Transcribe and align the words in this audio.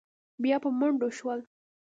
بيا 0.43 0.57
په 0.63 0.69
منډو 0.79 1.09
شول. 1.17 1.39